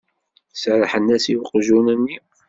[0.61, 2.15] Serrḥen-as i weqjun-nni.